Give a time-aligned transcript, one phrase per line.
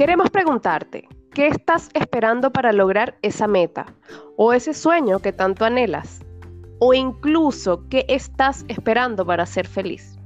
[0.00, 3.84] Queremos preguntarte, ¿qué estás esperando para lograr esa meta
[4.38, 6.20] o ese sueño que tanto anhelas?
[6.78, 10.18] O incluso, ¿qué estás esperando para ser feliz?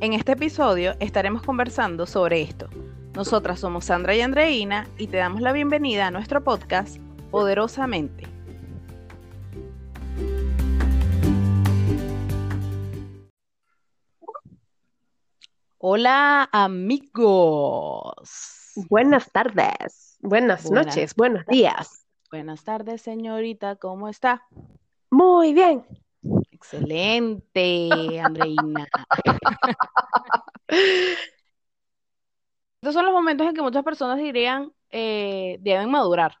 [0.00, 2.68] En este episodio estaremos conversando sobre esto.
[3.14, 6.96] Nosotras somos Sandra y Andreina y te damos la bienvenida a nuestro podcast
[7.30, 8.26] Poderosamente.
[15.78, 18.65] Hola amigos.
[18.76, 22.04] Buenas tardes, buenas, noches, buenos días.
[22.30, 24.46] Buenas tardes, señorita, ¿cómo está?
[25.10, 25.86] Muy bien.
[26.50, 27.88] Excelente,
[28.22, 28.86] Andreina.
[32.82, 36.36] Estos son los momentos en que muchas personas dirían eh, deben madurar.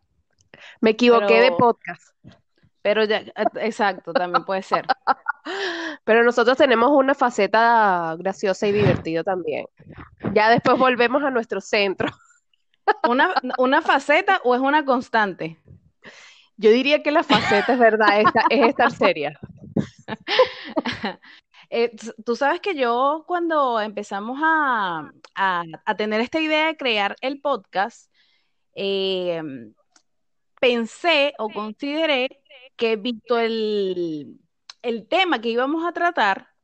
[0.82, 2.14] Me equivoqué de podcast.
[2.82, 4.86] Pero ya, eh, exacto, también puede ser.
[6.04, 9.64] Pero nosotros tenemos una faceta graciosa y divertida también.
[10.34, 12.08] Ya después volvemos a nuestro centro.
[13.08, 15.58] ¿Una, una faceta o es una constante?
[16.56, 18.20] Yo diría que la faceta es verdad,
[18.50, 19.38] es estar seria.
[21.68, 21.90] Eh,
[22.24, 25.10] tú sabes que yo cuando empezamos a,
[25.96, 28.08] tener esta idea de crear el podcast,
[28.76, 29.42] eh,
[30.60, 32.40] pensé o consideré
[32.76, 34.38] que visto el,
[34.82, 36.55] el tema que íbamos a tratar,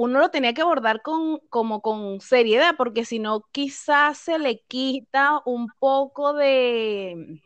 [0.00, 4.60] uno lo tenía que abordar con, como con seriedad, porque si no, quizás se le
[4.60, 7.42] quita un poco de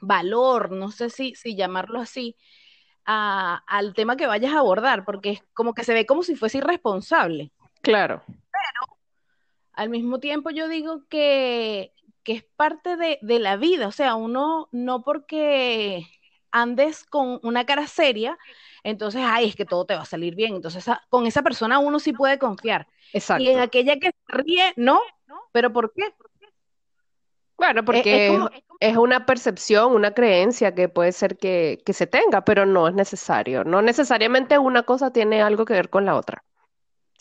[0.00, 2.36] valor, no sé si, si llamarlo así,
[3.04, 6.58] al tema que vayas a abordar, porque es como que se ve como si fuese
[6.58, 7.52] irresponsable.
[7.82, 8.24] Claro.
[8.26, 8.98] Pero
[9.72, 11.92] al mismo tiempo yo digo que,
[12.24, 16.04] que es parte de, de la vida, o sea, uno no porque
[16.50, 18.36] andes con una cara seria,
[18.84, 20.54] entonces, ay, es que todo te va a salir bien.
[20.54, 22.86] Entonces, con esa persona uno sí puede confiar.
[23.12, 23.42] Exacto.
[23.42, 25.00] Y en aquella que se ríe, no.
[25.52, 26.14] ¿Pero por qué?
[27.56, 28.40] Bueno, porque
[28.80, 32.94] es, una percepción, una creencia que puede ser que, que se tenga, pero no es
[32.94, 33.62] necesario.
[33.62, 36.42] No necesariamente una cosa tiene algo que ver con la otra.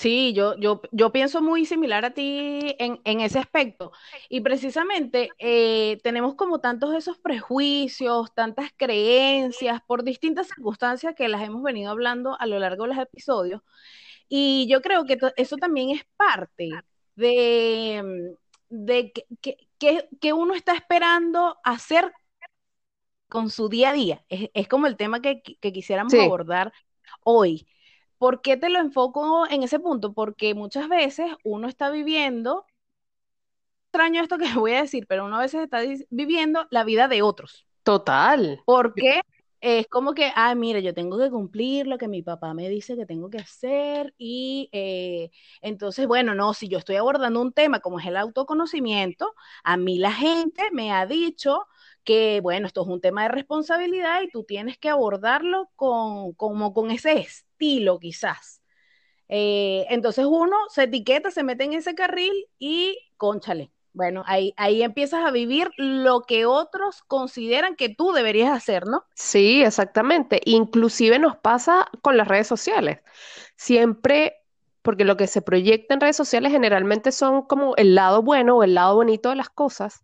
[0.01, 3.91] Sí, yo, yo, yo pienso muy similar a ti en, ese aspecto.
[4.29, 11.43] Y precisamente eh, tenemos como tantos esos prejuicios, tantas creencias por distintas circunstancias que las
[11.43, 13.61] hemos venido hablando a lo largo de los episodios.
[14.27, 16.71] Y yo creo que eso también es parte
[17.15, 18.35] de,
[18.69, 19.13] de
[20.19, 22.11] que, uno está esperando hacer
[23.29, 24.25] con su día a día.
[24.29, 26.73] Es, como el tema que, quisiéramos abordar
[27.23, 27.67] hoy.
[28.21, 30.13] ¿Por qué te lo enfoco en ese punto?
[30.13, 32.67] Porque muchas veces uno está viviendo,
[33.85, 35.79] extraño esto que voy a decir, pero uno a veces está
[36.11, 37.65] viviendo la vida de otros.
[37.81, 38.61] Total.
[38.63, 39.21] Porque
[39.59, 42.95] es como que, ah, mira, yo tengo que cumplir lo que mi papá me dice
[42.95, 45.31] que tengo que hacer y eh,
[45.63, 49.33] entonces, bueno, no, si yo estoy abordando un tema como es el autoconocimiento,
[49.63, 51.65] a mí la gente me ha dicho
[52.03, 56.71] que, bueno, esto es un tema de responsabilidad y tú tienes que abordarlo con, como
[56.71, 57.13] con ese
[57.99, 58.61] quizás.
[59.29, 63.71] Eh, entonces uno se etiqueta, se mete en ese carril y conchale.
[63.93, 69.03] Bueno, ahí, ahí empiezas a vivir lo que otros consideran que tú deberías hacer, ¿no?
[69.15, 70.41] Sí, exactamente.
[70.45, 72.99] Inclusive nos pasa con las redes sociales.
[73.57, 74.35] Siempre,
[74.81, 78.63] porque lo que se proyecta en redes sociales generalmente son como el lado bueno o
[78.63, 80.01] el lado bonito de las cosas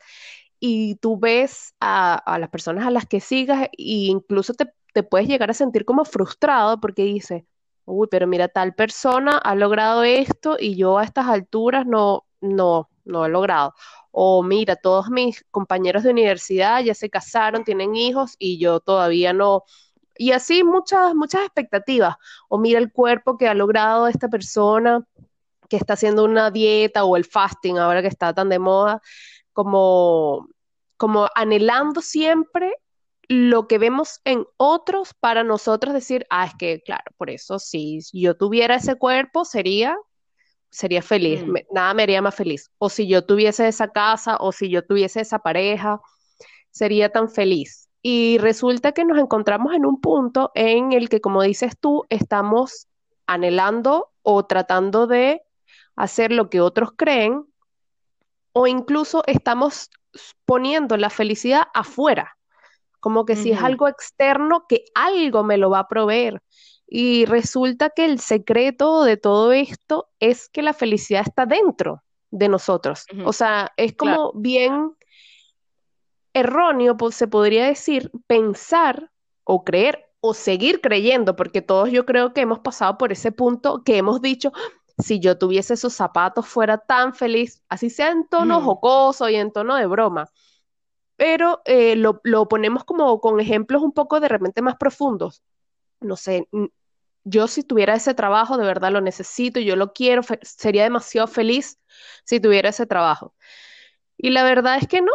[0.59, 4.65] y tú ves a, las personas a las que sigas e incluso te,
[5.03, 7.43] puedes llegar a sentir como frustrado porque dices,
[7.85, 12.89] uy, pero mira, tal persona ha logrado esto y yo a estas alturas no, no,
[13.05, 13.73] no he logrado.
[14.11, 19.33] O mira, todos mis compañeros de universidad ya se casaron, tienen hijos y yo todavía
[19.33, 19.63] no.
[20.17, 22.15] Y así muchas, muchas expectativas.
[22.49, 25.05] O mira el cuerpo que ha logrado esta persona
[25.69, 29.01] que está haciendo una dieta o el fasting ahora que está tan de moda
[29.53, 30.47] como,
[30.97, 32.73] como anhelando siempre
[33.29, 37.99] lo que vemos en otros para nosotros decir, ah, es que, claro, por eso si
[38.13, 39.97] yo tuviera ese cuerpo sería,
[40.69, 41.55] sería feliz, mm.
[41.71, 42.71] nada me haría más feliz.
[42.77, 45.99] O si yo tuviese esa casa, o si yo tuviese esa pareja,
[46.71, 47.89] sería tan feliz.
[48.01, 52.87] Y resulta que nos encontramos en un punto en el que, como dices tú, estamos
[53.25, 55.41] anhelando o tratando de
[55.95, 57.45] hacer lo que otros creen
[58.53, 59.89] o incluso estamos
[60.45, 62.36] poniendo la felicidad afuera,
[62.99, 66.41] como que si es algo externo, que algo me lo va a proveer.
[66.87, 72.49] Y resulta que el secreto de todo esto es que la felicidad está dentro de
[72.49, 73.05] nosotros.
[73.25, 74.93] O sea, es como bien
[76.33, 79.11] erróneo, se podría decir, pensar
[79.43, 83.83] o creer o seguir creyendo, porque todos yo creo que hemos pasado por ese punto
[83.83, 84.51] que hemos dicho,
[84.97, 89.51] si yo tuviese esos zapatos fuera tan feliz, así sea en tono jocoso y en
[89.51, 90.29] tono de broma.
[91.17, 95.43] Pero eh, lo, lo ponemos como con ejemplos un poco de repente más profundos.
[95.99, 96.47] No sé,
[97.23, 101.79] yo si tuviera ese trabajo, de verdad lo necesito, yo lo quiero, sería demasiado feliz
[102.23, 103.33] si tuviera ese trabajo.
[104.17, 105.11] Y la verdad es que no,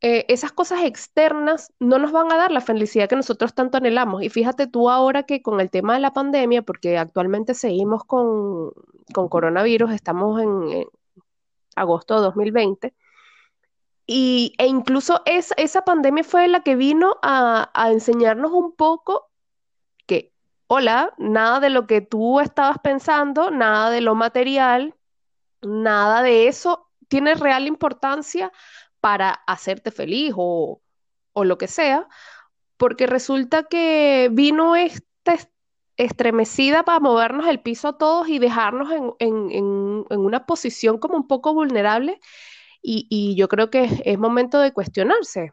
[0.00, 4.22] eh, esas cosas externas no nos van a dar la felicidad que nosotros tanto anhelamos.
[4.22, 8.72] Y fíjate tú ahora que con el tema de la pandemia, porque actualmente seguimos con,
[9.14, 10.86] coronavirus, estamos en,
[11.76, 12.94] agosto de 2020,
[14.12, 19.30] y, e incluso esa pandemia fue la que vino a, enseñarnos un poco
[20.06, 20.34] que,
[20.66, 24.94] hola, nada de lo que tú estabas pensando, nada de lo material,
[25.62, 28.52] nada de eso tiene real importancia
[29.00, 30.82] para hacerte feliz o,
[31.34, 32.06] lo que sea,
[32.76, 35.36] porque resulta que vino esta
[35.96, 41.54] estremecida para movernos el piso a todos y dejarnos en, una posición como un poco
[41.54, 42.20] vulnerable
[42.82, 45.52] y, yo creo que es, momento de cuestionarse.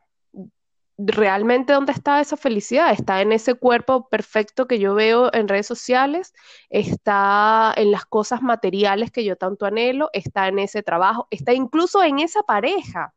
[0.98, 2.92] ¿Realmente dónde está esa felicidad?
[2.92, 6.34] ¿Está en ese cuerpo perfecto que yo veo en redes sociales?
[6.70, 10.10] ¿Está en las cosas materiales que yo tanto anhelo?
[10.12, 11.28] ¿Está en ese trabajo?
[11.32, 13.14] ¿Está incluso en esa pareja?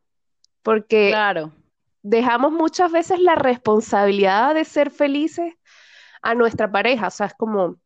[0.63, 1.53] porque claro.
[2.03, 5.55] dejamos muchas veces la responsabilidad de ser felices
[6.23, 7.77] a nuestra pareja, o sea, es como,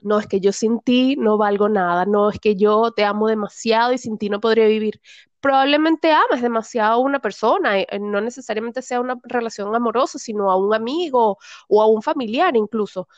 [0.00, 3.28] no, es que yo sin ti no valgo nada, no, es que yo te amo
[3.28, 5.00] demasiado y sin ti no podría vivir.
[5.44, 10.56] Probablemente amas demasiado a una persona, eh, no necesariamente sea una relación amorosa, sino a
[10.56, 11.36] un amigo
[11.68, 13.08] o a un familiar incluso,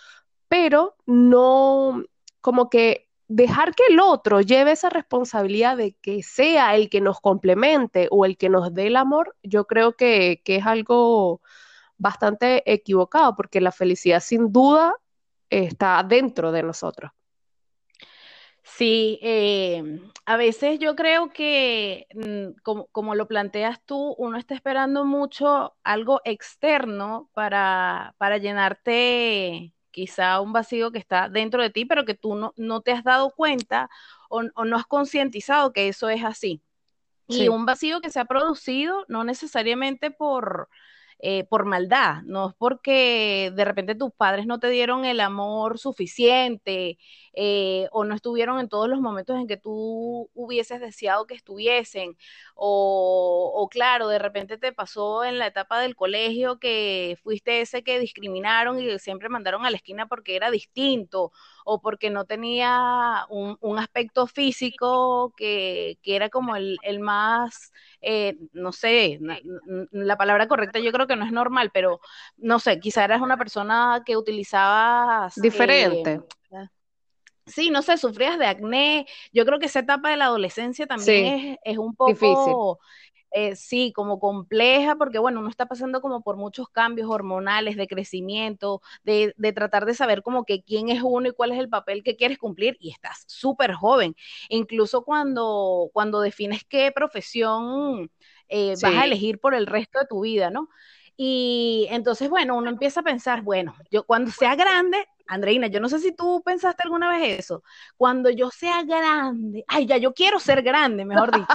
[0.49, 2.03] pero no,
[2.41, 7.21] como que dejar que el otro lleve esa responsabilidad de que sea el que nos
[7.21, 11.43] complemente o el que nos dé el amor, yo creo que, es algo
[11.97, 14.97] bastante equivocado, porque la felicidad sin duda
[15.49, 17.13] está dentro de nosotros.
[18.69, 24.55] Sí, eh, a veces yo creo que, mm, como, como, lo planteas tú, uno está
[24.55, 31.87] esperando mucho algo externo para, para llenarte quizá un vacío que está dentro de ti,
[31.87, 33.89] pero que tú no, te has dado cuenta
[34.29, 36.61] o, no has concientizado que eso es así.
[37.29, 40.69] Y un vacío que se ha producido no necesariamente por,
[41.19, 45.79] eh, por maldad, no es porque de repente tus padres no te dieron el amor
[45.79, 46.99] suficiente
[47.39, 52.17] eh, o no estuvieron en todos los momentos en que tú hubieses deseado que estuviesen,
[52.55, 57.83] o, o, claro, de repente te pasó en la etapa del colegio que fuiste ese
[57.85, 61.31] que discriminaron y siempre mandaron a la esquina porque era distinto
[61.67, 67.71] o porque no tenía un, un aspecto físico que, que, era como el, el más,
[68.01, 69.21] eh, no sé,
[69.91, 72.01] la palabra correcta yo creo que no es normal, pero
[72.39, 75.29] no sé, quizá eras una persona que utilizaba...
[75.37, 76.13] Diferente.
[76.15, 76.69] Eh,
[77.47, 79.07] sí, no sé, sufrías de acné.
[79.33, 82.55] Yo creo que esa etapa de la adolescencia también es, un poco difícil.
[83.33, 87.87] Eh, sí, como compleja, porque bueno, uno está pasando como por muchos cambios hormonales de
[87.87, 91.69] crecimiento, de, de tratar de saber como que quién es uno y cuál es el
[91.69, 94.17] papel que quieres cumplir, y estás súper joven.
[94.49, 98.11] Incluso cuando, cuando defines qué profesión
[98.49, 100.71] eh, vas a elegir por el resto de tu vida, ¿no?
[101.17, 105.89] Y entonces, bueno, uno empieza a pensar, bueno, yo cuando sea grande, Andreina, yo no
[105.89, 107.63] sé si tú pensaste alguna vez eso,
[107.97, 111.47] cuando yo sea grande, ay, ya yo quiero ser grande, mejor dicho,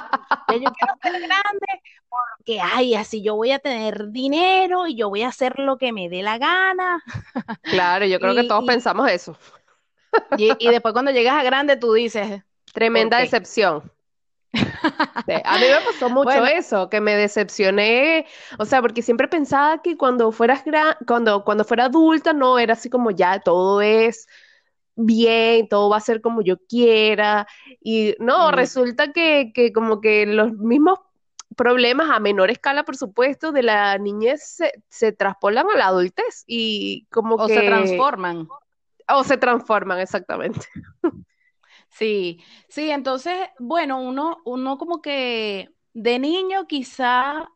[0.49, 1.67] ya yo quiero ser grande
[2.09, 5.93] porque, ay, así yo voy a tener dinero y yo voy a hacer lo que
[5.93, 7.03] me dé la gana.
[7.61, 9.37] Claro, yo creo que todos pensamos eso.
[10.37, 12.43] Y, después cuando llegas a grande tú dices,
[12.73, 13.91] tremenda decepción.
[14.53, 18.25] A mí me pasó mucho eso, que me decepcioné,
[18.59, 20.63] o sea, porque siempre pensaba que cuando fueras
[21.07, 24.27] cuando, cuando fuera adulta, no, era así como ya todo es
[24.95, 27.47] bien, todo va a ser como yo quiera,
[27.81, 30.99] y no, resulta que, que como que los mismos
[31.55, 36.43] problemas a menor escala, por supuesto, de la niñez se, se traspolan a la adultez
[36.45, 37.55] y como o que...
[37.55, 38.47] se transforman.
[39.13, 40.65] O se transforman, exactamente.
[41.91, 47.49] Sí, sí, entonces, bueno, uno, uno como que de niño quizá,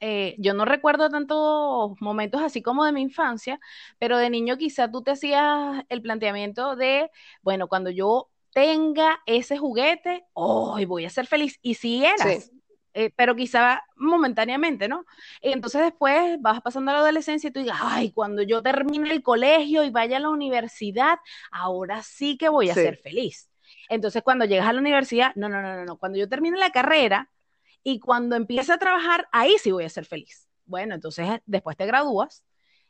[0.00, 3.58] eh, yo no recuerdo tantos momentos así como de mi infancia,
[3.98, 7.10] pero de niño quizá tú te hacías el planteamiento de,
[7.42, 11.58] bueno, cuando yo tenga ese juguete, hoy voy a ser feliz.
[11.62, 12.52] Y si eras,
[12.94, 15.04] eh, pero quizá momentáneamente, ¿no?
[15.40, 19.10] Y entonces después vas pasando a la adolescencia y tú digas, ay, cuando yo termine
[19.12, 21.18] el colegio y vaya a la universidad,
[21.50, 23.48] ahora sí que voy a ser feliz.
[23.88, 25.98] Entonces, cuando llegas a la universidad, no, no, no, no, no.
[25.98, 27.30] Cuando yo termine la carrera
[27.82, 30.48] y cuando empiece a trabajar, ahí sí voy a ser feliz.
[30.66, 32.44] Bueno, entonces después te gradúas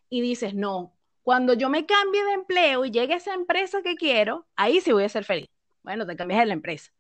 [0.09, 3.97] y dices, no, cuando yo me cambie de empleo y llegue a esa empresa que
[3.97, 5.49] quiero, ahí sí voy a ser feliz.
[5.83, 6.91] Bueno, te cambias de la empresa.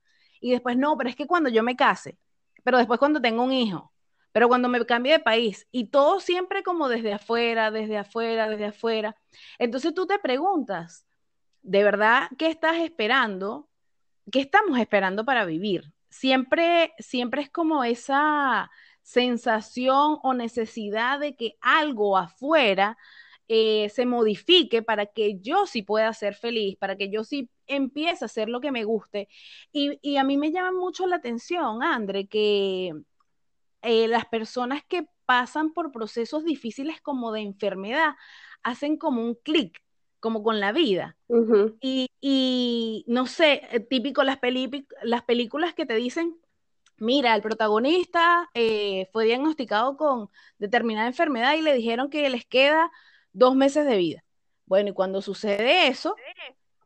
[0.40, 2.18] Y después, no, pero es que cuando yo me case,
[2.64, 3.92] pero después cuando tengo un hijo,
[4.32, 8.66] pero cuando me cambie de país, y todo siempre como desde afuera, desde afuera, desde
[8.66, 9.16] afuera.
[9.58, 11.06] Entonces tú te preguntas,
[11.62, 13.67] ¿de verdad qué estás esperando?
[14.30, 15.92] ¿Qué estamos esperando para vivir?
[16.10, 18.70] Siempre, siempre es como esa
[19.02, 22.98] sensación o necesidad de que algo afuera
[23.48, 28.24] eh, se modifique para que yo sí pueda ser feliz, para que yo sí empiece
[28.24, 29.28] a hacer lo que me guste.
[29.72, 32.92] Y, a mí me llama mucho la atención, André, que
[33.82, 38.14] eh, las personas que pasan por procesos difíciles como de enfermedad
[38.62, 39.82] hacen como un clic,
[40.20, 41.16] como con la vida.
[41.80, 44.38] y, y, no sé, eh, típico las,
[45.02, 46.36] las películas que te dicen,
[46.96, 52.90] mira, el protagonista eh, fue diagnosticado con determinada enfermedad y le dijeron que les queda
[53.32, 54.24] dos meses de vida.
[54.66, 56.14] Bueno, y cuando sucede eso,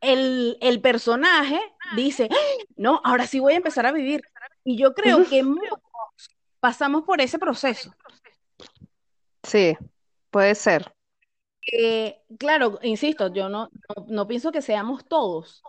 [0.01, 1.61] el, el personaje
[1.97, 2.29] dice,
[2.77, 4.23] no, ahora sí voy a empezar a vivir.
[4.65, 5.45] Y yo creo que
[6.61, 7.93] pasamos por ese proceso.
[9.43, 9.77] Sí,
[10.31, 10.95] puede ser.
[11.71, 13.71] Eh, claro, insisto, yo no,
[14.09, 15.63] no, pienso que seamos todos,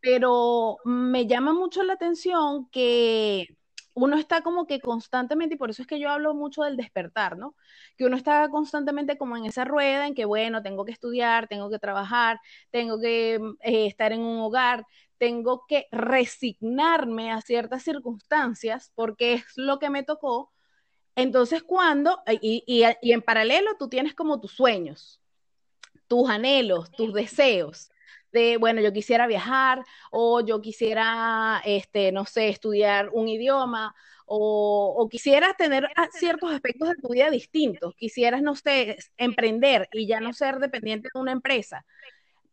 [0.00, 3.48] pero me llama mucho la atención que
[3.94, 7.36] uno está como que constantemente, y por eso es que yo hablo mucho del despertar,
[7.36, 7.54] ¿no?
[7.96, 11.70] Que uno está constantemente como en esa rueda en que, bueno, tengo que estudiar, tengo
[11.70, 14.86] que trabajar, tengo que eh, estar en un hogar,
[15.18, 20.52] tengo que resignarme a ciertas circunstancias porque es lo que me tocó.
[21.16, 25.20] Entonces, cuando, y, en paralelo, tú tienes como tus sueños,
[26.06, 27.90] tus anhelos, tus deseos
[28.32, 33.94] de, bueno, yo quisiera viajar o yo quisiera, este, no sé, estudiar un idioma
[34.26, 40.06] o, o quisieras tener ciertos aspectos de tu vida distintos, quisieras, no sé, emprender y
[40.06, 41.84] ya no ser dependiente de una empresa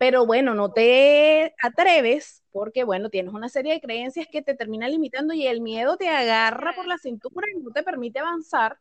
[0.02, 4.90] pero bueno, no te atreves porque, bueno, tienes una serie de creencias que te terminan
[4.90, 8.80] limitando y el miedo te agarra por la cintura y no te permite avanzar.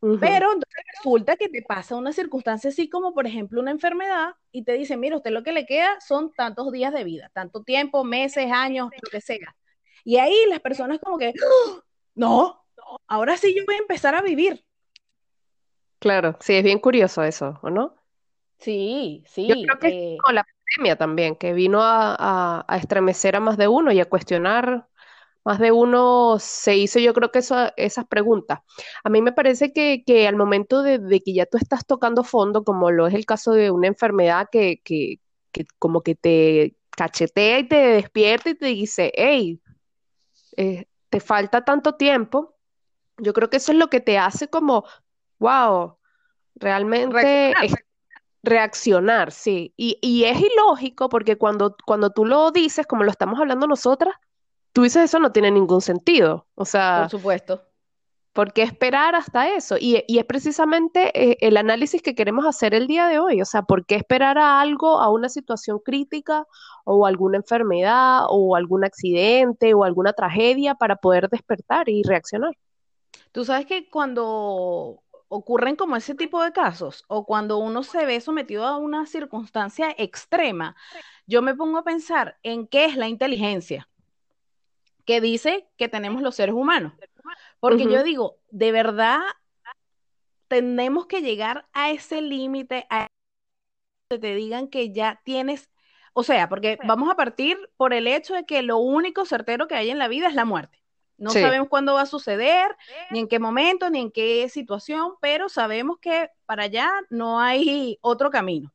[0.00, 4.62] Pero entonces resulta que te pasa una circunstancia así como, por ejemplo, una enfermedad y
[4.62, 8.04] te dicen, mira, usted lo que le queda son tantos días de vida, tanto tiempo,
[8.04, 9.56] meses, años, lo que sea.
[10.04, 11.82] Y ahí las personas como que, ¡Ah!
[12.14, 12.64] no,
[13.08, 14.64] ahora sí yo voy a empezar a vivir.
[15.98, 17.96] Claro, sí, es bien curioso eso, ¿o no?
[18.58, 19.48] Sí, sí.
[19.48, 23.68] Yo creo que eh, con la pandemia también, que vino a, estremecer a más de
[23.68, 24.88] uno y a cuestionar,
[25.46, 28.58] más de uno se hizo yo creo que eso, esas preguntas.
[29.04, 32.64] A mí me parece que, que al momento de, que ya tú estás tocando fondo,
[32.64, 35.20] como lo es el caso de una enfermedad que, que,
[35.52, 39.60] que como que te cachetea y te despierta y te dice, hey,
[40.56, 42.56] eh, te falta tanto tiempo,
[43.18, 44.84] yo creo que eso es lo que te hace como,
[45.38, 45.96] wow,
[46.56, 47.54] realmente
[48.42, 49.74] Reaccionar, sí.
[49.76, 54.14] Y, y, es ilógico porque cuando, cuando tú lo dices, como lo estamos hablando nosotras,
[54.76, 56.46] tú dices eso no tiene ningún sentido.
[56.54, 57.62] O sea, por supuesto.
[58.34, 59.76] ¿Por qué esperar hasta eso?
[59.80, 63.40] Y, y es precisamente eh, el análisis que queremos hacer el día de hoy.
[63.40, 66.44] O sea, ¿por qué esperar a algo, a una situación crítica
[66.84, 72.52] o alguna enfermedad o algún accidente o alguna tragedia para poder despertar y reaccionar?
[73.32, 78.20] Tú sabes que cuando ocurren como ese tipo de casos o cuando uno se ve
[78.20, 80.76] sometido a una circunstancia extrema,
[81.26, 83.88] yo me pongo a pensar en qué es la inteligencia
[85.06, 86.92] que dice que tenemos los seres humanos.
[87.60, 89.20] Porque yo digo, de verdad
[90.48, 93.06] tenemos que llegar a ese límite, a
[94.10, 95.70] que te digan que ya tienes,
[96.12, 99.74] o sea, porque vamos a partir por el hecho de que lo único certero que
[99.74, 100.82] hay en la vida es la muerte.
[101.18, 102.76] No sabemos cuándo va a suceder,
[103.10, 107.98] ni en qué momento, ni en qué situación, pero sabemos que para allá no hay
[108.02, 108.72] otro camino,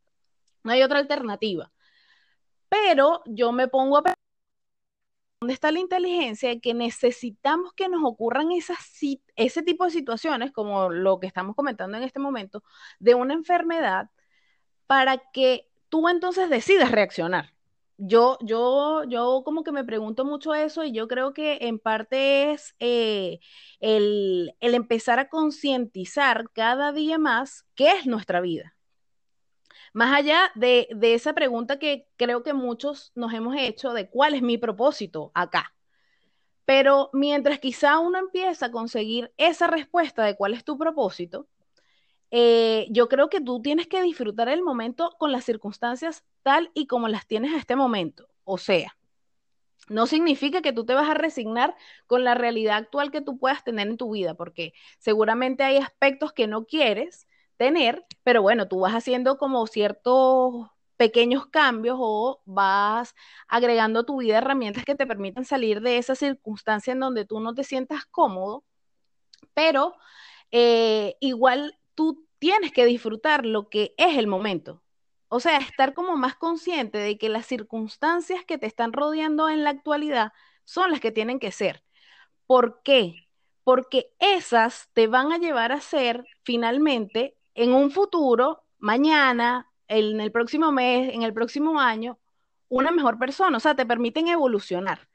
[0.64, 1.72] no hay otra alternativa.
[2.68, 4.18] Pero yo me pongo a pensar,
[5.42, 6.60] ¿dónde está la inteligencia?
[6.60, 12.04] Que necesitamos que nos ocurran ese tipo de situaciones, como lo que estamos comentando en
[12.04, 12.64] este momento,
[13.00, 14.10] de una enfermedad,
[14.88, 17.54] para que tú entonces decidas reaccionar
[18.04, 22.52] yo, yo, yo como que me pregunto mucho eso y yo creo que en parte
[22.52, 23.40] es eh,
[23.80, 28.76] el, empezar a concientizar cada día más qué es nuestra vida.
[29.94, 34.42] Más allá de, esa pregunta que creo que muchos nos hemos hecho de cuál es
[34.42, 35.74] mi propósito acá.
[36.66, 41.48] Pero mientras quizá uno empieza a conseguir esa respuesta de cuál es tu propósito,
[42.30, 46.88] eh, yo creo que tú tienes que disfrutar el momento con las circunstancias tal y
[46.88, 48.30] como las tienes a este momento.
[48.46, 48.98] O sea,
[49.90, 51.76] no significa que tú te vas a resignar
[52.08, 56.32] con la realidad actual que tú puedas tener en tu vida, porque seguramente hay aspectos
[56.32, 57.28] que no quieres
[57.62, 63.14] tener, pero bueno, tú vas haciendo como ciertos pequeños cambios o vas
[63.48, 67.40] agregando a tu vida herramientas que te permitan salir de esa circunstancia en donde tú
[67.40, 68.64] no te sientas cómodo,
[69.54, 69.94] pero
[70.50, 74.82] eh, igual tú tienes que disfrutar lo que es el momento.
[75.28, 79.64] O sea, estar como más consciente de que las circunstancias que te están rodeando en
[79.64, 80.34] la actualidad
[80.66, 81.84] son las que tienen que ser.
[82.48, 83.28] ¿Por qué?
[83.64, 90.32] Porque esas te van a llevar a ser finalmente en un futuro, mañana, en el
[90.32, 92.20] próximo mes, en el próximo año,
[92.70, 93.58] una mejor persona.
[93.58, 95.10] O sea, te permiten evolucionar.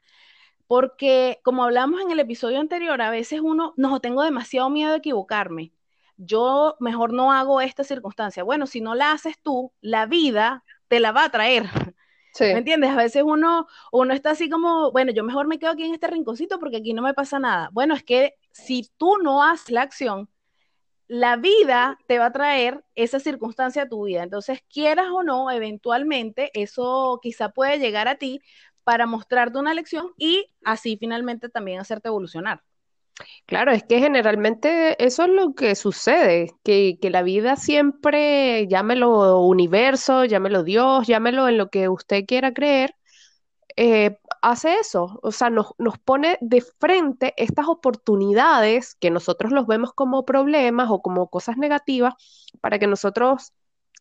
[0.67, 4.97] Porque, como hablamos en el episodio anterior, a veces uno, no, tengo demasiado miedo de
[4.97, 5.73] equivocarme.
[6.17, 8.43] Yo mejor no hago esta circunstancia.
[8.43, 11.65] Bueno, si no la haces tú, la vida te la va a traer.
[12.39, 12.91] ¿Me entiendes?
[12.91, 16.07] A veces uno, uno está así como, bueno, yo mejor me quedo aquí en este
[16.07, 17.69] rinconcito porque aquí no me pasa nada.
[17.71, 20.29] Bueno, es que si tú no haces la acción,
[21.07, 24.23] la vida te va a traer esa circunstancia a tu vida.
[24.23, 28.41] Entonces, quieras o no, eventualmente eso quizá puede llegar a ti
[28.83, 32.61] para mostrarte una lección y así finalmente también hacerte evolucionar.
[33.45, 40.25] Claro, es que generalmente eso es lo que sucede, que, la vida siempre, llámelo universo,
[40.25, 42.93] llámelo Dios, llámelo en lo que usted quiera creer,
[43.77, 49.67] eh, hace eso, o sea, nos, nos, pone de frente estas oportunidades que nosotros los
[49.67, 52.15] vemos como problemas o como cosas negativas
[52.59, 53.53] para que nosotros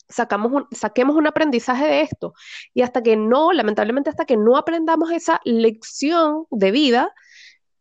[0.09, 2.35] sacamos saquemos un aprendizaje de esto.
[2.75, 7.15] Y hasta que no, lamentablemente, hasta que no aprendamos esa lección de vida,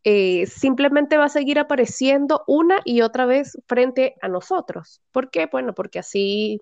[0.04, 5.00] eh, simplemente va a seguir apareciendo una y otra vez frente a nosotros.
[5.12, 5.46] ¿Por qué?
[5.46, 6.60] Bueno, porque así,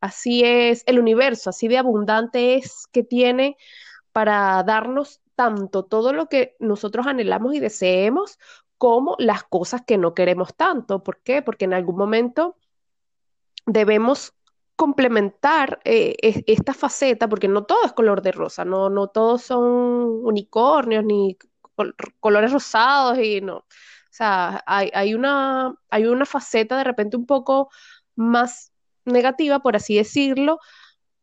[0.00, 3.56] así es el universo, así de abundante es que tiene
[4.12, 8.38] para darnos tanto todo lo que nosotros anhelamos y deseemos
[8.78, 11.02] como las cosas que no queremos tanto.
[11.02, 11.42] ¿Por qué?
[11.42, 12.56] Porque en algún momento
[13.66, 14.34] debemos
[14.76, 19.62] complementar eh, esta faceta, porque no todo es color de rosa, no, no todos son
[20.24, 21.36] unicornios ni
[22.20, 23.58] colores rosados y no.
[23.58, 23.66] O
[24.08, 27.68] sea, hay, hay, una, hay una faceta de repente un poco
[28.16, 28.72] más
[29.04, 30.60] negativa, por así decirlo,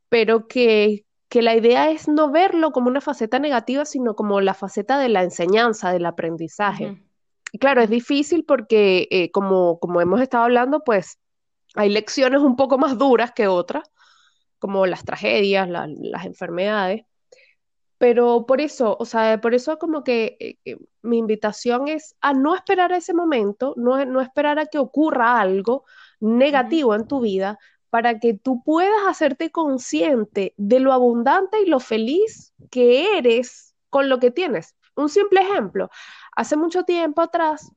[0.07, 4.53] pero que, que la idea es no verlo como una faceta negativa, sino como la
[4.53, 7.03] faceta de la enseñanza, del aprendizaje.
[7.51, 11.19] Y claro, es difícil porque, eh, como, como hemos estado hablando, pues
[11.75, 13.89] hay lecciones un poco más duras que otras,
[14.59, 17.03] como las tragedias, las enfermedades.
[17.97, 22.33] Pero por eso, o sea, por eso como que eh, eh, mi invitación es a
[22.33, 25.83] no esperar a ese momento, no, no esperar a que ocurra algo
[26.19, 27.57] negativo en tu vida,
[27.89, 34.09] para que tú puedas hacerte consciente de lo abundante y lo feliz que eres con
[34.09, 34.75] lo que tienes.
[34.95, 35.89] Un simple ejemplo,
[36.35, 37.71] hace mucho tiempo atrás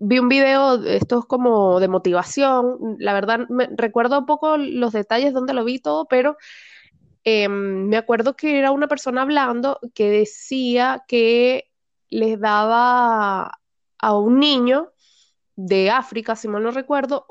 [0.00, 5.32] vi un video, esto es como de motivación, la verdad recuerdo un poco los detalles
[5.32, 6.36] donde lo vi todo, pero
[7.24, 11.70] em, me acuerdo que era una persona hablando que decía que
[12.08, 13.58] les daba
[13.98, 14.92] a un niño
[15.56, 17.26] de África, si mal no recuerdo,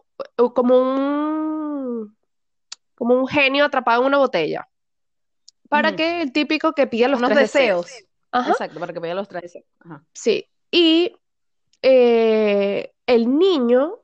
[0.55, 1.50] como un,
[3.01, 4.69] como un genio atrapado en una botella.
[5.67, 7.91] Para que el típico que pida los tres deseos.
[8.31, 9.65] Exacto, para que pida los tres deseos.
[10.13, 10.47] Sí.
[10.69, 11.17] Y
[11.81, 14.03] eh, el niño,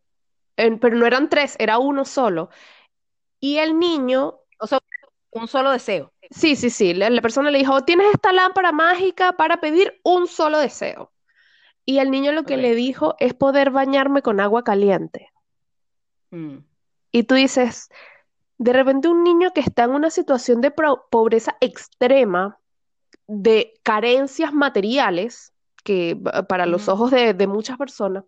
[0.56, 2.50] pero no eran tres, era uno solo.
[3.40, 4.40] Y el niño.
[4.58, 4.80] O sea,
[5.30, 6.12] un solo deseo.
[6.32, 6.96] Sí, sí, sí.
[6.96, 11.14] La, persona le dijo: Tienes esta lámpara mágica para pedir un solo deseo.
[11.86, 15.30] Y el niño lo que le dijo es poder bañarme con agua caliente.
[16.32, 16.62] Mm.
[17.12, 17.90] Y tú dices,
[18.58, 22.60] de repente un niño que está en una situación de pobreza extrema,
[23.28, 26.18] de carencias materiales, que
[26.50, 28.24] para los ojos de, muchas personas,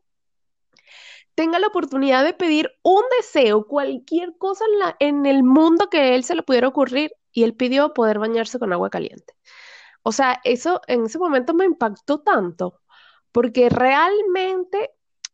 [1.35, 6.15] tenga la oportunidad de pedir un deseo, cualquier cosa en, la, en el mundo que
[6.15, 9.33] él se le pudiera ocurrir, y él pidió poder bañarse con agua caliente.
[10.03, 12.81] O sea, eso en ese momento me impactó tanto,
[13.31, 14.91] porque realmente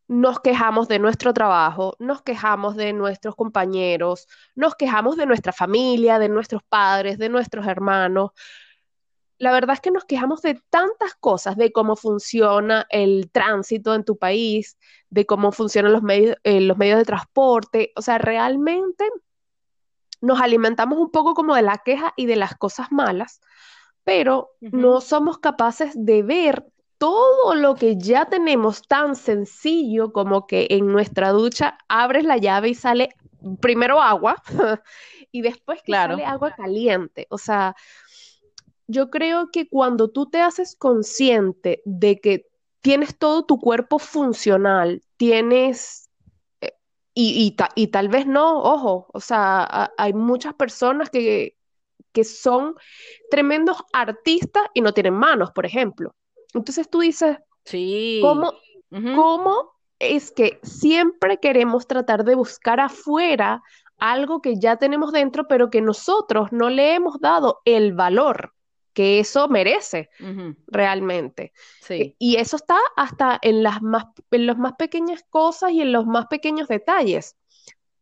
[0.07, 6.19] nos quejamos de nuestro trabajo, nos quejamos de nuestros compañeros, nos quejamos de nuestra familia,
[6.19, 8.31] de nuestros padres, de nuestros hermanos.
[9.37, 14.05] La verdad es que nos quejamos de tantas cosas, de cómo funciona el tránsito en
[14.05, 14.77] tu país,
[15.09, 17.91] de cómo funcionan los medios, eh, los medios de transporte.
[17.95, 19.09] O sea, realmente
[20.21, 23.41] nos alimentamos un poco como de la queja y de las cosas malas,
[24.03, 26.65] pero no somos capaces de ver
[26.97, 32.69] todo lo que ya tenemos tan sencillo como que en nuestra ducha abres la llave
[32.69, 33.09] y sale
[33.61, 34.41] primero agua
[35.31, 37.27] y después sale agua caliente.
[37.29, 37.75] O sea,
[38.87, 42.47] yo creo que cuando tú te haces consciente de que
[42.81, 46.09] tienes todo tu cuerpo funcional, tienes,
[46.61, 46.73] eh,
[47.13, 51.55] y, y, tal vez no, ojo, o sea, hay muchas personas que
[52.15, 52.75] que son
[53.29, 56.15] tremendos artistas y no tienen manos, por ejemplo.
[56.59, 58.19] Entonces tú dices, sí.
[58.21, 58.53] ¿cómo,
[58.89, 63.61] ¿cómo es que siempre queremos tratar de buscar afuera
[63.97, 68.53] algo que ya tenemos dentro, pero que nosotros no le hemos dado el valor
[68.95, 70.09] que eso merece
[70.67, 71.51] realmente.
[71.81, 72.15] Sí.
[72.17, 76.07] Y eso está hasta en las más, en las más pequeñas cosas y en los
[76.07, 77.35] más pequeños detalles.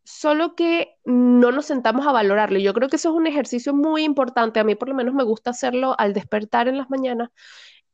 [0.04, 2.60] Solo que no nos sentamos a valorarlo.
[2.60, 4.60] Yo creo que eso es un ejercicio muy importante.
[4.60, 7.30] A mí por lo menos me gusta hacerlo al despertar en las mañanas.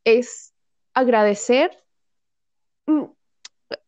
[0.03, 0.53] Es
[0.93, 1.83] agradecer
[2.85, 3.03] mm,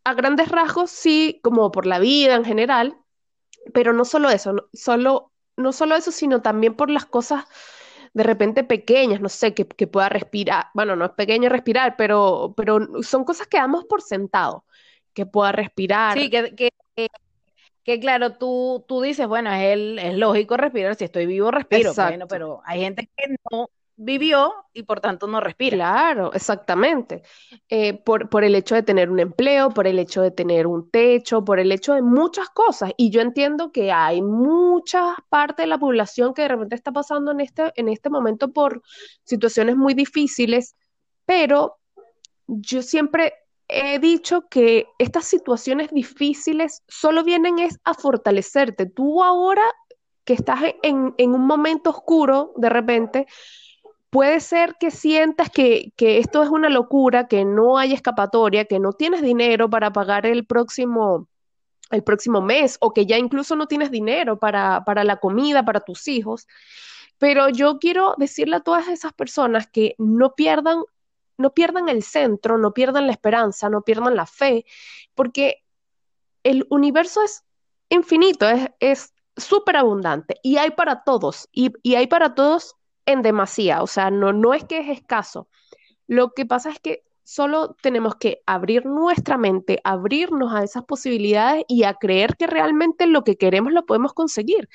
[0.03, 2.97] a grandes rasgos, sí, como por la vida en general,
[3.73, 7.45] pero no solo eso, no, solo, no solo eso, sino también por las cosas
[8.13, 10.67] de repente pequeñas, no sé, que, pueda respirar.
[10.73, 14.65] Bueno, no es pequeño respirar, pero, pero son cosas que damos por sentado,
[15.13, 16.17] que pueda respirar.
[16.17, 16.71] Sí, que, que,
[17.83, 21.93] que, claro, tú, tú dices, bueno, es, el, es lógico respirar, si estoy vivo respiro,
[21.93, 23.69] bueno, pero hay gente que no,
[24.03, 25.77] vivió y por tanto no respira.
[25.77, 27.21] Claro, exactamente.
[27.69, 30.89] Eh, por, por, el hecho de tener un empleo, por el hecho de tener un
[30.89, 32.91] techo, por el hecho de muchas cosas.
[32.97, 37.31] Y yo entiendo que hay mucha parte de la población que de repente está pasando
[37.31, 38.81] en este, en este momento por
[39.23, 40.75] situaciones muy difíciles,
[41.25, 41.77] pero
[42.47, 43.33] yo siempre
[43.67, 48.85] he dicho que estas situaciones difíciles solo vienen es a fortalecerte.
[48.87, 49.63] Tú ahora
[50.25, 53.27] que estás en, en un momento oscuro, de repente,
[54.11, 58.93] puede ser que sientas que, esto es una locura, que no hay escapatoria, que no
[58.93, 61.27] tienes dinero para pagar el próximo,
[61.89, 65.79] el próximo mes o que ya incluso no tienes dinero para, para la comida, para
[65.79, 66.45] tus hijos.
[67.17, 70.83] Pero yo quiero decirle a todas esas personas que no pierdan,
[71.37, 74.65] no pierdan el centro, no pierdan la esperanza, no pierdan la fe,
[75.15, 75.63] porque
[76.43, 77.45] el universo es
[77.87, 78.45] infinito,
[78.81, 82.75] es súper abundante y hay para todos, y, y hay para todos
[83.11, 85.47] en demasía, o sea, no, no es que es escaso.
[86.07, 91.63] Lo que pasa es que solo tenemos que abrir nuestra mente, abrirnos a esas posibilidades
[91.67, 94.67] y a creer que realmente lo que queremos lo podemos conseguir.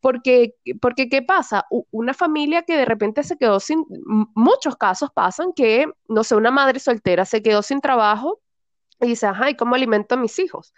[0.00, 1.64] Porque, porque ¿qué pasa?
[1.90, 3.86] Una familia que de repente se quedó sin,
[4.34, 8.42] muchos casos pasan que, no sé, una madre soltera se quedó sin trabajo
[9.00, 10.74] y dice, ay, ¿cómo alimento a mis hijos?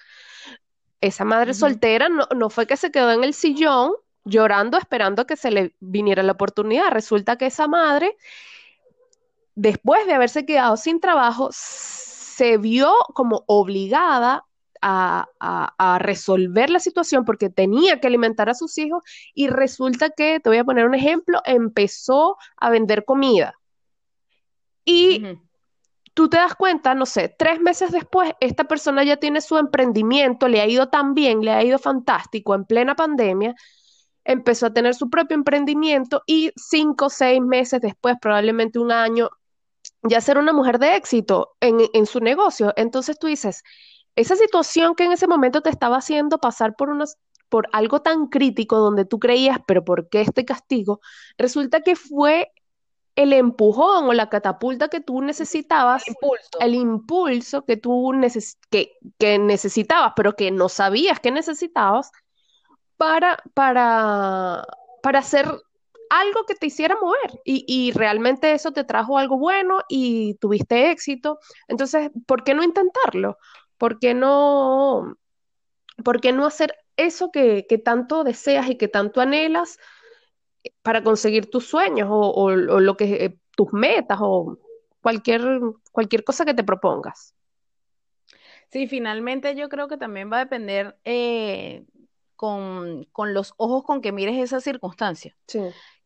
[1.01, 3.93] Esa madre soltera no, no fue que se quedó en el sillón
[4.27, 6.91] llorando esperando que se le viniera la oportunidad.
[6.91, 8.17] Resulta que esa madre,
[9.55, 14.45] después de haberse quedado sin trabajo, se vio como obligada
[14.83, 19.03] a, resolver la situación porque tenía que alimentar a sus hijos
[19.35, 23.55] y resulta que, te voy a poner un ejemplo, empezó a vender comida.
[24.85, 25.23] Y
[26.15, 30.47] tú te das cuenta, no sé, tres meses después, esta persona ya tiene su emprendimiento,
[30.47, 33.55] le ha ido tan bien, le ha ido fantástico en plena pandemia,
[34.27, 39.31] empezó a tener su propio emprendimiento y cinco o seis meses después, probablemente un año,
[40.03, 42.73] ya ser una mujer de éxito en, su negocio.
[42.77, 43.63] Entonces tú dices,
[44.17, 47.17] esa situación que en ese momento te estaba haciendo pasar por unos
[47.49, 51.01] por algo tan crítico donde tú creías, pero ¿por qué este castigo?
[51.39, 52.51] Resulta que fue
[53.15, 58.13] el empujón o la catapulta que tú necesitabas, el impulso, el impulso que tú
[59.19, 62.11] que necesitabas, pero que no sabías que necesitabas,
[62.97, 64.67] para, para,
[65.03, 65.47] para hacer
[66.11, 71.39] algo que te hiciera mover y, realmente eso te trajo algo bueno y tuviste éxito.
[71.69, 73.39] Entonces, ¿por qué no intentarlo?
[73.79, 75.17] ¿Por qué no,
[76.05, 79.79] por qué no hacer eso que, tanto deseas y que tanto anhelas
[80.83, 84.59] para conseguir tus sueños o, lo que eh, tus metas o
[85.01, 85.61] cualquier,
[85.93, 87.35] cualquier cosa que te propongas?
[88.71, 91.85] Sí, finalmente yo creo que también va a depender eh,
[92.37, 95.37] con, los ojos con que mires esa circunstancia.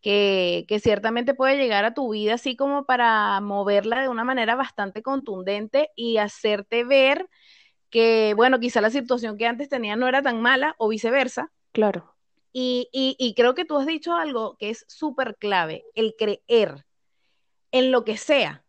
[0.01, 4.55] Que, que, ciertamente puede llegar a tu vida así como para moverla de una manera
[4.55, 7.29] bastante contundente y hacerte ver
[7.91, 11.53] que, bueno, quizá la situación que antes tenía no era tan mala o viceversa.
[11.73, 12.15] Claro.
[12.53, 16.87] Y, y, y creo que tú has dicho algo que es súper clave, el creer
[17.73, 18.65] en lo que sea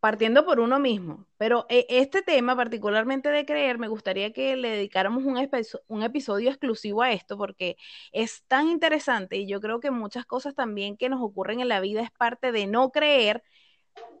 [0.00, 1.26] partiendo por uno mismo.
[1.36, 7.02] Pero eh, este tema, particularmente de creer, me gustaría que le dedicáramos un, episodio exclusivo
[7.02, 7.76] a esto, porque
[8.12, 11.80] es tan interesante y yo creo que muchas cosas también que nos ocurren en la
[11.80, 13.42] vida es parte de no creer,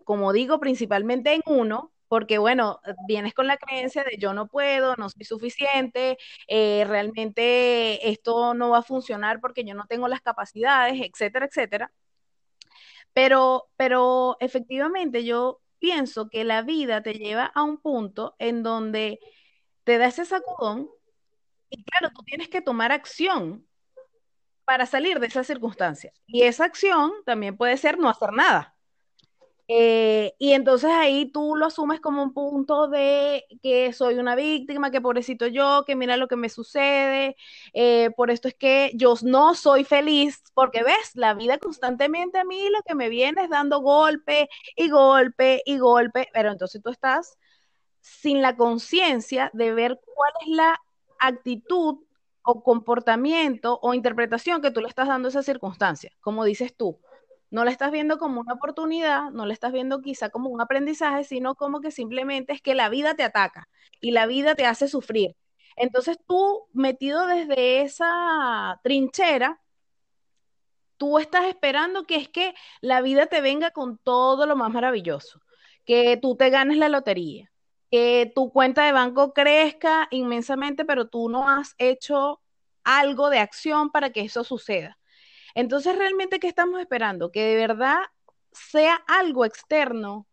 [0.04, 1.92] como digo, principalmente en uno.
[2.08, 8.10] Porque bueno, vienes con la creencia de yo no puedo, no soy suficiente, eh, realmente
[8.10, 11.92] esto no va a funcionar porque yo no tengo las capacidades, etcétera, etcétera.
[13.12, 19.18] Pero, pero efectivamente yo pienso que la vida te lleva a un punto en donde
[19.84, 20.88] te da ese sacudón
[21.70, 23.66] y claro, tú tienes que tomar acción
[24.64, 26.12] para salir de esa circunstancia.
[26.26, 28.76] Y esa acción también puede ser no hacer nada.
[29.72, 34.90] Eh, y entonces ahí tú lo asumes como un punto de que soy una víctima,
[34.90, 37.36] que pobrecito yo, que mira lo que me sucede,
[37.72, 42.44] eh, por esto es que yo no soy feliz, porque ves, la vida constantemente a
[42.44, 46.90] mí lo que me viene es dando golpe y golpe y golpe, pero entonces tú
[46.90, 47.38] estás
[48.00, 50.80] sin la conciencia de ver cuál es la
[51.20, 52.00] actitud
[52.42, 56.98] o comportamiento o interpretación que tú le estás dando a esa circunstancia, como dices tú
[57.50, 61.24] no la estás viendo como una oportunidad, no la estás viendo quizá como un aprendizaje,
[61.24, 63.68] sino como que simplemente es que la vida te ataca
[64.00, 65.36] y la vida te hace sufrir.
[65.76, 69.60] Entonces tú, metido desde esa trinchera,
[70.96, 75.40] tú estás esperando que es que la vida te venga con todo lo más maravilloso,
[75.84, 77.50] que tú te ganes la lotería,
[77.90, 82.40] que tu cuenta de banco crezca inmensamente, pero tú no has hecho
[82.84, 84.99] algo de acción para que eso suceda.
[85.54, 87.30] Entonces, realmente, ¿qué estamos esperando?
[87.30, 87.98] Que de verdad
[88.52, 90.26] sea algo externo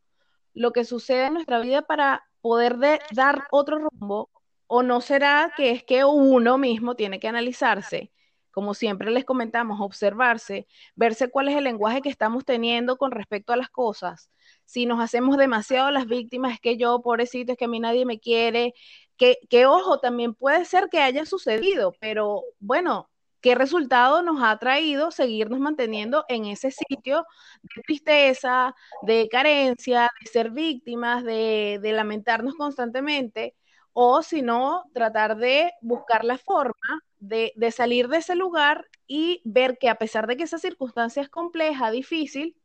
[0.53, 2.77] lo que sucede en nuestra vida para poder
[3.11, 4.29] dar otro rumbo,
[4.67, 8.11] o no será que es que uno mismo tiene que analizarse,
[8.51, 13.53] como siempre les comentamos, observarse, verse cuál es el lenguaje que estamos teniendo con respecto
[13.53, 14.31] a las cosas.
[14.65, 18.05] Si nos hacemos demasiado las víctimas, es que yo, pobrecito, es que a mí nadie
[18.05, 18.73] me quiere,
[19.15, 23.09] que, que ojo, también puede ser que haya sucedido, pero bueno,
[23.41, 27.25] qué resultado nos ha traído seguirnos manteniendo en ese sitio
[27.61, 33.55] de tristeza, de carencia, de ser víctimas, de, lamentarnos constantemente,
[33.93, 39.41] o si no, tratar de buscar la forma de, de salir de ese lugar y
[39.43, 42.55] ver que a pesar de que esa circunstancia es compleja, difícil,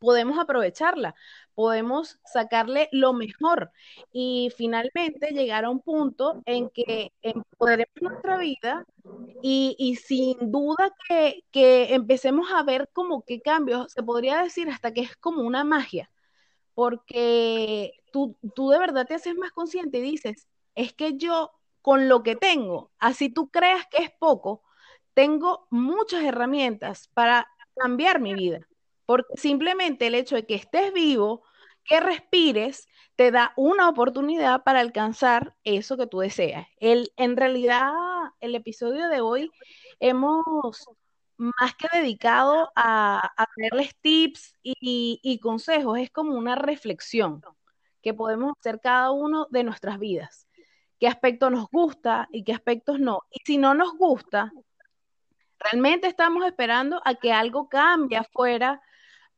[0.00, 1.14] podemos aprovecharla,
[1.58, 3.72] podemos sacarle lo mejor.
[4.12, 8.86] Y finalmente llegar a un punto en que empoderemos nuestra vida
[9.42, 11.42] y, sin duda que,
[11.94, 16.08] empecemos a ver como qué cambios, se podría decir hasta que es como una magia,
[16.74, 21.50] porque tú, tú de verdad te haces más consciente y dices, es que yo
[21.82, 24.62] con lo que tengo, así tú creas que es poco,
[25.12, 28.68] tengo muchas herramientas para cambiar mi vida
[29.08, 31.42] porque simplemente el hecho de que estés vivo,
[31.88, 36.68] que respires, te da una oportunidad para alcanzar eso que tú deseas.
[36.78, 37.92] El, en realidad,
[38.40, 39.50] el episodio de hoy
[39.98, 40.86] hemos
[41.38, 43.46] más que dedicado a, a
[44.02, 47.42] tips y, y consejos, es como una reflexión
[48.02, 50.46] que podemos hacer cada uno de nuestras vidas.
[51.00, 53.22] ¿Qué aspecto nos gusta y qué aspectos no?
[53.30, 54.52] Y si no nos gusta,
[55.58, 58.82] realmente estamos esperando a que algo cambie afuera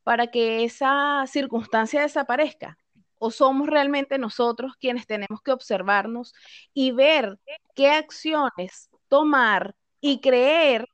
[0.02, 2.76] para que esa circunstancia desaparezca?
[3.18, 6.32] ¿O somos realmente nosotros quienes tenemos que observarnos
[6.72, 7.38] y ver
[7.74, 10.88] qué acciones tomar y creer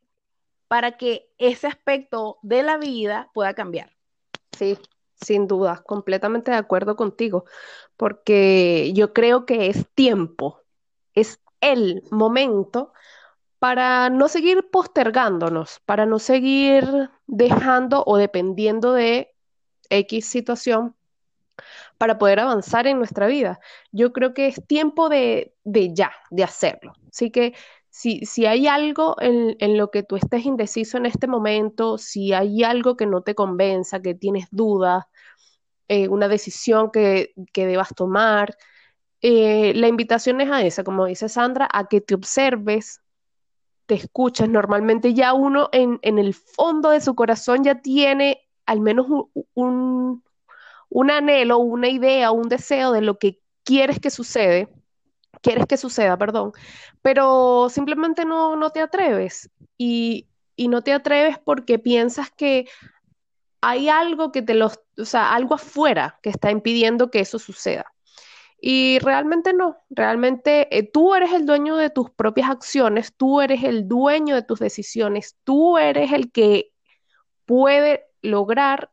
[0.69, 3.93] para que ese aspecto de la vida pueda cambiar?
[4.57, 4.77] Sí,
[5.21, 7.45] sin duda, completamente de acuerdo contigo,
[7.97, 10.63] porque yo creo que es tiempo,
[11.15, 12.93] es el momento
[13.59, 19.35] para no seguir postergándonos, para no seguir dejando o dependiendo de
[19.91, 20.95] X situación
[21.99, 23.59] para poder avanzar en nuestra vida.
[23.93, 26.93] Yo creo que es tiempo de, ya, de hacerlo.
[27.11, 27.55] Así que
[27.89, 32.63] si, si hay algo en, lo que tú estés indeciso en este momento, si hay
[32.63, 35.05] algo que no te convenza, que tienes dudas,
[35.89, 38.57] eh, una decisión que, debas tomar,
[39.23, 43.03] eh, la invitación es a esa, como dice Sandra, a que te observes,
[43.87, 49.07] te escuchas, normalmente ya uno en, el fondo de su corazón ya tiene al menos
[49.55, 50.23] un,
[50.89, 54.69] un, anhelo, una idea, un deseo de lo que quieres que sucede,
[55.41, 56.53] quieres que suceda, perdón,
[57.01, 62.67] pero simplemente no, no te atreves y, y no te atreves porque piensas que
[63.61, 67.93] hay algo que te los, o sea, algo afuera que está impidiendo que eso suceda.
[68.59, 73.63] Y realmente no, realmente eh, tú eres el dueño de tus propias acciones, tú eres
[73.65, 76.73] el dueño de tus decisiones, tú eres el que
[77.45, 78.91] puede lograr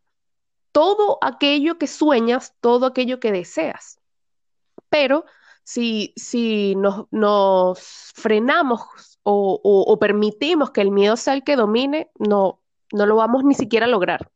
[0.72, 4.00] todo aquello que sueñas, todo aquello que deseas.
[4.90, 5.26] Pero
[5.64, 8.82] si, si nos, frenamos
[9.24, 13.54] o, o, permitimos que el miedo sea el que domine, no, no lo vamos ni
[13.54, 14.30] siquiera a lograr.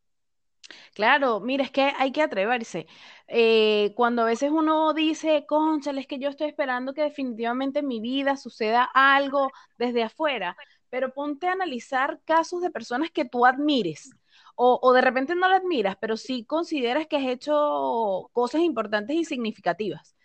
[0.94, 2.88] Claro, mira, es que hay que atreverse.
[3.28, 7.88] Eh, cuando a veces uno dice, conchale, es que yo estoy esperando que definitivamente en
[7.88, 10.58] mi vida suceda algo desde afuera,
[10.90, 14.10] pero ponte a analizar casos de personas que tú admires.
[14.56, 19.16] O, o de repente no las admiras, pero sí consideras que has hecho cosas importantes
[19.16, 20.16] y significativas.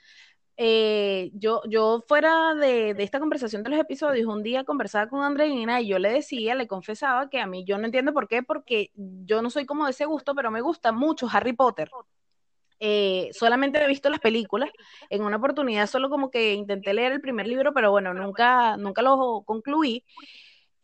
[0.65, 5.25] Eh, yo, yo fuera de, de, esta conversación de los episodios, un día conversaba con
[5.25, 8.45] Andreina y yo le decía, le confesaba que a mí yo no entiendo por qué,
[8.45, 11.91] porque yo no soy como de ese gusto, pero me gusta mucho Harry Potter.
[12.79, 14.71] Eh, solamente he visto las películas.
[15.11, 19.03] En una oportunidad solo como que intenté leer el primer libro, pero bueno, nunca, nunca
[19.03, 20.05] lo concluí.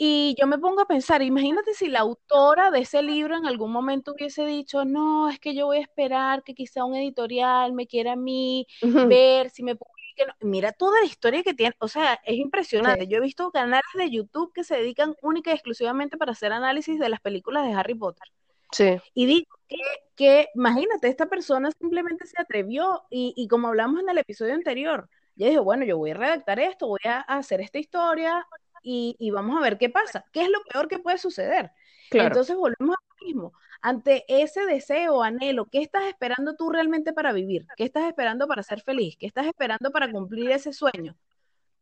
[0.00, 3.72] Y yo me pongo a pensar, imagínate si la autora de ese libro en algún
[3.72, 7.88] momento hubiese dicho, no, es que yo voy a esperar que quizá un editorial me
[7.88, 10.28] quiera a mí, ver si me publiquen.
[10.40, 13.08] Mira toda la historia que tiene, o sea, es impresionante.
[13.08, 17.00] Yo he visto canales de YouTube que se dedican única y exclusivamente para hacer análisis
[17.00, 18.28] de las películas de Harry Potter.
[18.70, 19.00] Sí.
[19.14, 19.76] Y digo que,
[20.14, 25.08] que imagínate, esta persona simplemente se atrevió y, y como hablamos en el episodio anterior,
[25.34, 28.46] ya dijo, bueno, yo voy a redactar esto, voy a hacer esta historia,
[28.82, 30.24] y, vamos a ver qué pasa.
[30.32, 31.70] ¿Qué es lo peor que puede suceder?
[32.10, 33.52] Entonces volvemos a lo mismo.
[33.80, 37.66] Ante ese deseo, anhelo, ¿qué estás esperando tú realmente para vivir?
[37.76, 39.16] ¿Qué estás esperando para ser feliz?
[39.18, 41.16] ¿Qué estás esperando para cumplir ese sueño?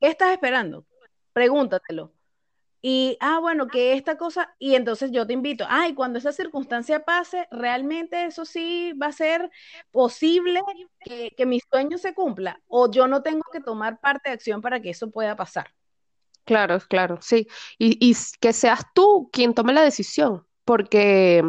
[0.01, 0.85] ¿Qué estás esperando?
[1.33, 2.13] Pregúntatelo.
[2.83, 7.05] Y, ah, bueno, que esta cosa, y entonces yo te invito, ay, cuando esa circunstancia
[7.05, 9.51] pase, realmente eso sí va a ser
[9.91, 10.61] posible
[11.01, 14.61] que, que mi sueño se cumpla, o yo no tengo que tomar parte de acción
[14.61, 15.75] para que eso pueda pasar.
[16.47, 17.49] Claro, claro, sí.
[17.79, 21.43] Y, y que seas tú quien tome la decisión, porque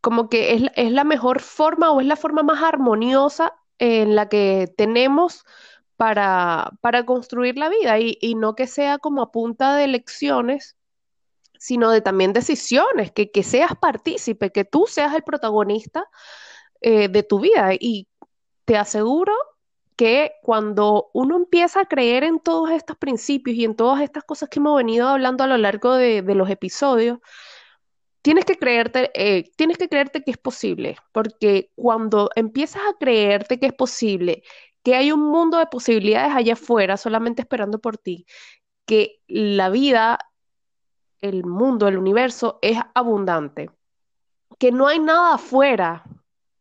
[0.00, 4.28] como que es, es la mejor forma o es la forma más armoniosa en la
[4.28, 5.44] que tenemos
[5.96, 10.76] para, para construir la vida y, y no que sea como a punta de elecciones,
[11.58, 16.06] sino de también decisiones, que, que seas partícipe, que tú seas el protagonista
[16.82, 17.70] eh, de tu vida.
[17.78, 18.08] Y
[18.66, 19.34] te aseguro
[20.00, 24.48] que cuando uno empieza a creer en todos estos principios y en todas estas cosas
[24.48, 27.18] que hemos venido hablando a lo largo de, los episodios,
[28.22, 33.60] tienes que creerte, eh, tienes que creerte que es posible, porque cuando empiezas a creerte
[33.60, 34.42] que es posible,
[34.82, 38.24] que hay un mundo de posibilidades allá afuera solamente esperando por ti,
[38.86, 40.18] que la vida,
[41.20, 43.68] el mundo, el universo es abundante,
[44.58, 46.04] que no hay nada afuera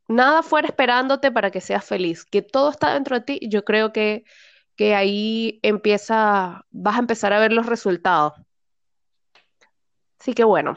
[0.10, 3.93] nada fuera esperándote para que seas feliz, que todo está dentro de ti, yo creo
[3.93, 4.26] que,
[4.76, 8.34] que ahí empieza, vas a empezar a ver los resultados.
[10.19, 10.76] Así que bueno,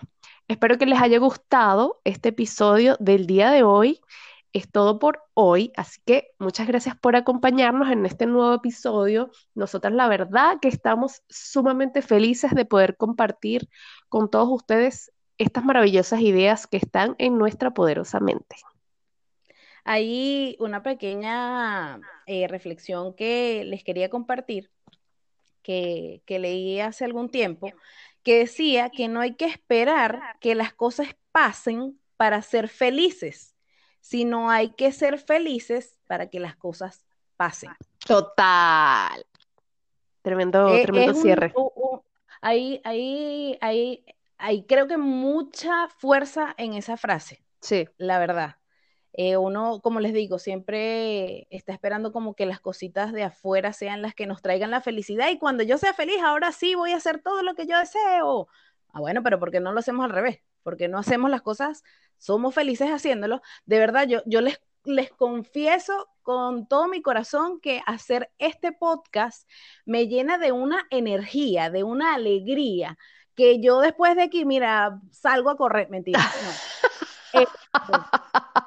[0.48, 4.00] espero que les haya gustado este episodio del día de hoy.
[4.52, 9.30] Es todo por hoy, así que muchas gracias por acompañarnos en este nuevo episodio.
[9.54, 13.68] Nosotras la verdad que estamos sumamente felices de poder compartir
[14.10, 18.56] con todos ustedes estas maravillosas ideas que están en nuestra poderosa mente.
[19.84, 24.70] Hay una pequeña eh, reflexión que les quería compartir,
[25.62, 27.72] que, que leí hace algún tiempo,
[28.22, 33.56] que decía que no hay que esperar que las cosas pasen para ser felices,
[34.00, 37.04] sino hay que ser felices para que las cosas
[37.36, 37.70] pasen.
[38.06, 39.26] Total.
[40.22, 41.52] Tremendo, eh, tremendo cierre.
[42.40, 44.04] ahí, ahí, ahí,
[44.38, 47.42] ahí creo que mucha fuerza en esa frase.
[47.60, 47.88] Sí.
[47.96, 48.56] La verdad.
[49.14, 54.02] Eh, uno, como les digo, siempre está esperando como que las cositas de afuera sean
[54.02, 56.96] las que nos traigan la felicidad y cuando yo sea feliz, ahora sí voy a
[56.96, 58.48] hacer todo lo que yo deseo.
[58.92, 60.40] Ah, bueno, pero ¿por qué no lo hacemos al revés?
[60.62, 61.84] porque no hacemos las cosas?
[62.18, 63.42] Somos felices haciéndolo.
[63.66, 69.48] De verdad, yo, yo les, les confieso con todo mi corazón que hacer este podcast
[69.84, 72.96] me llena de una energía, de una alegría,
[73.34, 76.20] que yo después de aquí, mira, salgo a correr, mentira.
[77.34, 77.46] Eh,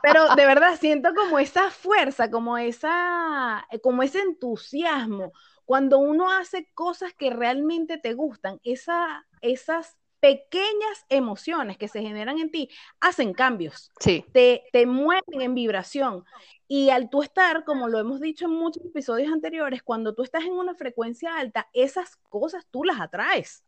[0.05, 5.31] pero de verdad siento como esa fuerza, como esa, como ese entusiasmo.
[5.65, 12.37] Cuando uno hace cosas que realmente te gustan, esa, esas pequeñas emociones que se generan
[12.37, 14.23] en ti hacen cambios, sí.
[14.31, 16.23] te, te mueven en vibración.
[16.67, 20.43] Y al tú estar, como lo hemos dicho en muchos episodios anteriores, cuando tú estás
[20.43, 23.63] en una frecuencia alta, esas cosas tú las atraes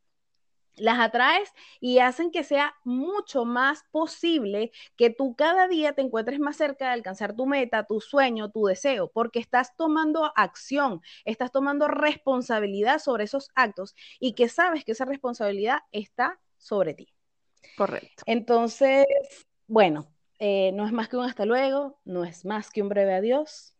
[0.78, 6.40] las atraes y hacen que sea mucho más posible que tú cada día te encuentres
[6.40, 11.52] más cerca de alcanzar tu meta, tu sueño, tu deseo, porque estás tomando acción, estás
[11.52, 17.14] tomando responsabilidad sobre esos actos y que sabes que esa responsabilidad está sobre ti.
[17.76, 18.24] Correcto.
[18.26, 19.06] Entonces,
[19.68, 20.08] bueno,
[20.40, 23.74] eh, no es más que un hasta luego, no es más que un breve adiós.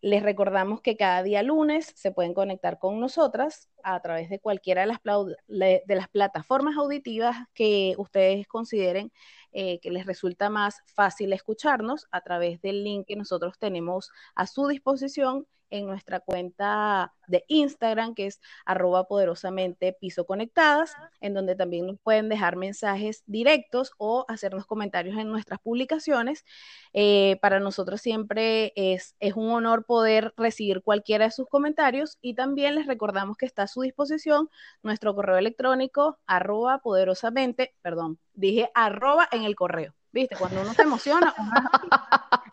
[0.00, 4.82] Les recordamos que cada día lunes se pueden conectar con nosotras a través de cualquiera
[4.82, 5.00] de las,
[5.48, 9.12] de las plataformas auditivas que ustedes consideren
[9.52, 14.46] eh, que les resulta más fácil escucharnos a través del link que nosotros tenemos a
[14.46, 21.54] su disposición en nuestra cuenta de Instagram, que es arroba poderosamente piso conectadas, en donde
[21.54, 26.44] también nos pueden dejar mensajes directos o hacernos comentarios en nuestras publicaciones.
[26.92, 32.34] Eh, para nosotros siempre es, es un honor poder recibir cualquiera de sus comentarios y
[32.34, 34.48] también les recordamos que está a su disposición
[34.82, 39.97] nuestro correo electrónico arroba poderosamente, perdón, dije arroba en el correo.
[40.12, 40.36] ¿Viste?
[40.36, 41.34] Cuando uno se emociona,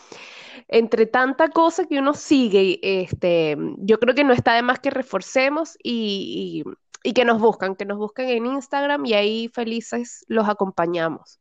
[0.68, 4.90] entre tanta cosa que uno sigue, este, yo creo que no está de más que
[4.90, 6.64] reforcemos y,
[7.06, 11.38] y que nos buscan, que nos busquen en Instagram y ahí felices los acompañamos.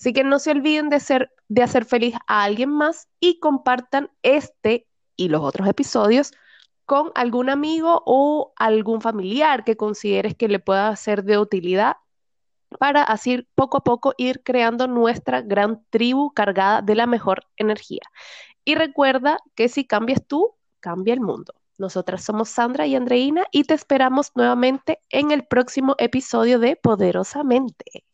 [0.00, 4.10] Así que no se olviden de, ser, de hacer feliz a alguien más y compartan
[4.22, 6.32] este y los otros episodios
[6.86, 11.96] con algún amigo o algún familiar que consideres que le pueda ser de utilidad
[12.78, 18.00] para así poco a poco ir creando nuestra gran tribu cargada de la mejor energía.
[18.64, 21.52] Y recuerda que si cambias tú, cambia el mundo.
[21.82, 28.04] Nosotras somos Sandra y Andreina y te esperamos nuevamente en el próximo episodio de Poderosamente.